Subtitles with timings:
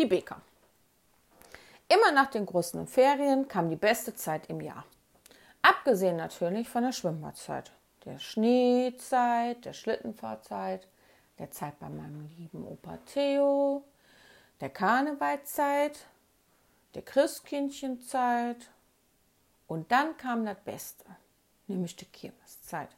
[0.00, 0.40] die Bäcker.
[1.88, 4.84] Immer nach den großen Ferien kam die beste Zeit im Jahr.
[5.60, 7.70] Abgesehen natürlich von der Schwimmbadzeit,
[8.06, 10.88] der Schneezeit, der Schlittenfahrzeit,
[11.38, 13.84] der Zeit bei meinem lieben Opa Theo,
[14.60, 16.06] der Karnevalzeit,
[16.94, 18.70] der Christkindchenzeit
[19.66, 21.04] und dann kam das Beste,
[21.66, 22.88] nämlich die Kirmeszeit.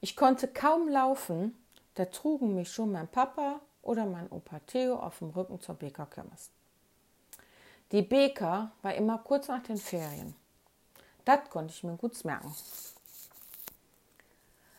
[0.00, 1.56] Ich konnte kaum laufen,
[1.94, 6.50] da trugen mich schon mein Papa oder mein Opa Theo auf dem Rücken zur Bäckerkirmes.
[7.90, 10.34] Die Bäcker war immer kurz nach den Ferien.
[11.24, 12.54] Das konnte ich mir gut merken.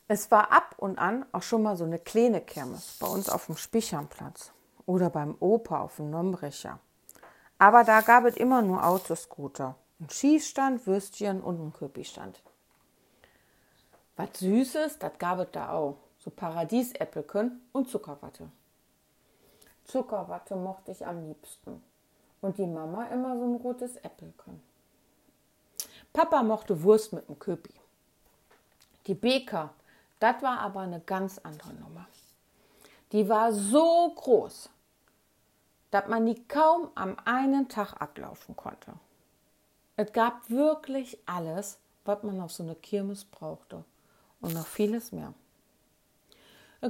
[0.07, 3.47] Es war ab und an auch schon mal so eine kleine Kirmes bei uns auf
[3.47, 4.51] dem Spichernplatz
[4.85, 6.79] oder beim Opa auf dem Nombrecher.
[7.57, 12.41] Aber da gab es immer nur Autoscooter, einen Schießstand, Würstchen und einen Köpistand.
[14.15, 15.97] Was Süßes, das gab es da auch.
[16.19, 18.51] So Paradiesäppelchen und Zuckerwatte.
[19.89, 21.83] Zuckerwatte mochte ich am liebsten.
[22.41, 24.61] Und die Mama immer so ein rotes Äppelchen.
[26.13, 27.73] Papa mochte Wurst mit dem Köpi.
[29.07, 29.71] Die Bäcker,
[30.19, 32.07] das war aber eine ganz andere Nummer.
[33.11, 34.69] Die war so groß,
[35.91, 38.93] dass man die kaum am einen Tag ablaufen konnte.
[39.95, 43.83] Es gab wirklich alles, was man auf so eine Kirmes brauchte
[44.39, 45.33] und noch vieles mehr.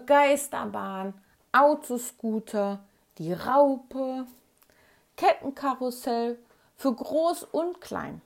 [0.05, 1.13] Geisterbahn,
[1.51, 2.79] Autoscooter,
[3.19, 4.25] die Raupe,
[5.15, 6.39] Kettenkarussell
[6.75, 8.21] für groß und klein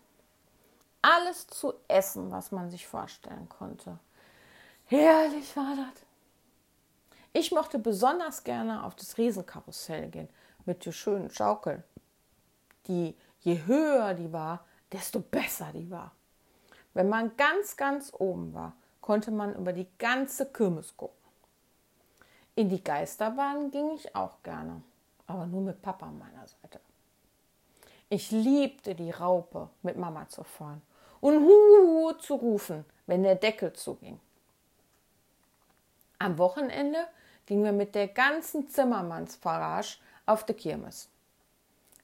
[1.04, 4.00] alles zu essen, was man sich vorstellen konnte.
[4.86, 6.02] Herrlich war das.
[7.34, 10.30] Ich mochte besonders gerne auf das Riesenkarussell gehen
[10.66, 11.84] mit der schönen Schaukel.
[12.88, 16.12] Die, je höher die war, desto besser die war.
[16.94, 21.23] Wenn man ganz, ganz oben war, konnte man über die ganze Kirmes gucken.
[22.56, 24.82] In die Geisterbahn ging ich auch gerne,
[25.26, 26.80] aber nur mit Papa an meiner Seite.
[28.10, 30.82] Ich liebte die Raupe, mit Mama zu fahren
[31.20, 34.20] und Huhu zu rufen, wenn der Deckel zuging.
[36.20, 37.08] Am Wochenende
[37.48, 41.10] gingen wir mit der ganzen Zimmermannsfarage auf die Kirmes.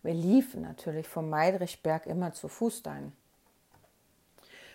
[0.01, 3.11] Wir liefen natürlich vom Meidrichberg immer zu Fuß dahin.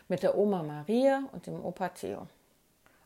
[0.08, 2.28] Mit der Oma Maria und dem Opa Theo.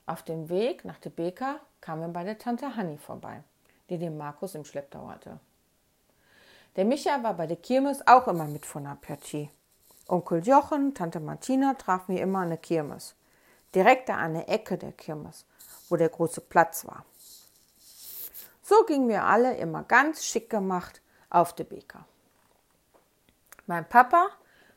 [0.08, 3.42] Auf dem Weg nach der Beka kamen wir bei der Tante Hanni vorbei,
[3.90, 5.38] die den Markus im Schlepptau hatte.
[6.76, 9.50] Der Micha war bei der Kirmes auch immer mit von der Partie.
[10.06, 13.16] Onkel Jochen, Tante Martina trafen wir immer an der Kirmes.
[13.74, 15.44] Direkt da an der Ecke der Kirmes,
[15.90, 17.04] wo der große Platz war.
[18.62, 22.06] So gingen wir alle immer ganz schick gemacht auf die Bäcker.
[23.66, 24.30] Mein Papa,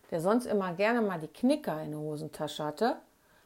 [0.09, 2.99] der sonst immer gerne mal die Knicker in der Hosentasche hatte,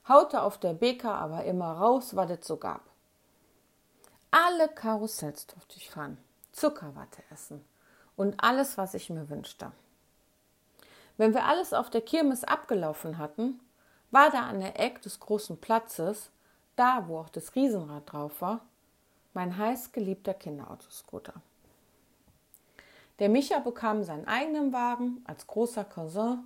[0.08, 2.82] haute auf der Bäcker aber immer raus, was es so gab.
[4.32, 6.18] Alle Karussells durfte ich fahren,
[6.52, 7.64] Zuckerwatte essen
[8.16, 9.72] und alles, was ich mir wünschte.
[11.18, 13.60] Wenn wir alles auf der Kirmes abgelaufen hatten,
[14.12, 16.30] war da an der Eck des großen Platzes,
[16.76, 18.62] da wo auch das Riesenrad drauf war,
[19.34, 21.34] mein heißgeliebter Kinderautoscooter.
[23.20, 26.44] Der Micha bekam seinen eigenen Wagen als großer Cousin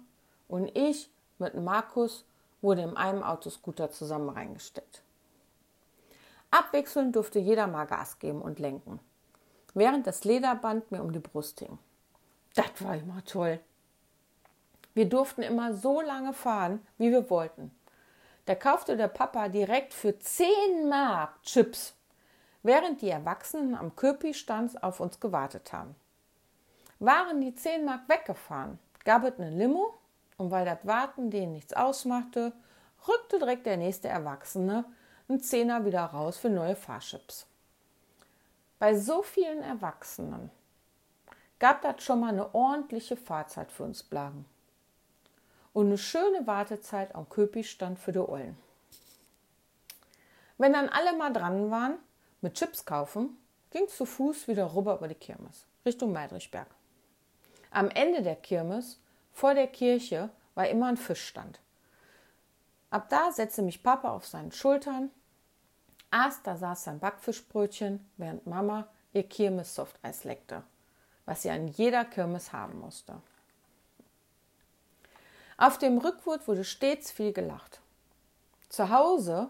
[0.48, 1.10] und ich
[1.40, 2.26] mit Markus
[2.62, 5.04] wurde in einem Autoscooter zusammen reingestellt.
[6.52, 9.00] Abwechselnd durfte jeder mal Gas geben und lenken,
[9.74, 11.78] während das Lederband mir um die Brust hing.
[12.56, 13.60] Das war immer toll.
[14.94, 17.72] Wir durften immer so lange fahren, wie wir wollten.
[18.46, 21.94] Da kaufte der Papa direkt für 10 Mark Chips,
[22.64, 25.96] während die Erwachsenen am Köpi-Stand auf uns gewartet haben.
[26.98, 29.94] Waren die 10 Mark weggefahren, gab es eine Limo
[30.40, 32.54] und weil das Warten denen nichts ausmachte,
[33.08, 34.86] rückte direkt der nächste Erwachsene
[35.28, 37.46] einen Zehner wieder raus für neue Fahrchips.
[38.80, 40.50] Bei so vielen Erwachsenen
[41.60, 44.46] gab das schon mal eine ordentliche Fahrzeit für uns Blagen
[45.74, 48.58] und eine schöne Wartezeit am Köpi-Stand für die Ollen.
[50.58, 51.98] Wenn dann alle mal dran waren
[52.40, 53.38] mit Chips kaufen,
[53.72, 56.68] ging zu Fuß wieder rüber über die Kirmes, Richtung Meidrichberg.
[57.72, 59.02] Am Ende der Kirmes,
[59.40, 61.62] vor der Kirche, war immer ein Fischstand.
[62.90, 65.12] Ab da setzte mich Papa auf seinen Schultern,
[66.12, 70.64] aß, da saß sein Backfischbrötchen, während Mama ihr Kirmes-Softeis leckte,
[71.26, 73.22] was sie an jeder Kirmes haben musste.
[75.58, 77.80] Auf dem Rückwurf wurde stets viel gelacht.
[78.68, 79.50] Zu Hause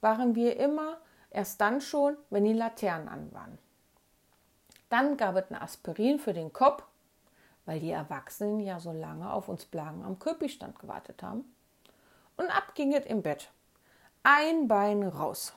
[0.00, 0.98] waren wir immer
[1.30, 3.58] erst dann schon, wenn die Laternen an waren.
[4.90, 6.84] Dann gab es ein Aspirin für den Kopf,
[7.66, 11.44] weil die Erwachsenen ja so lange auf uns Blagen am Köpistand gewartet haben.
[12.36, 13.50] Und ab ging es im Bett.
[14.22, 15.54] Ein Bein raus.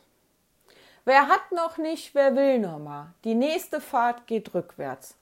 [1.06, 3.13] Wer hat noch nicht, wer will noch mal?
[3.24, 5.15] Die nächste Fahrt geht rückwärts,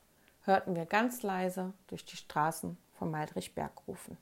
[0.44, 4.18] hörten wir ganz leise durch die Straßen von Meidrichberg rufen.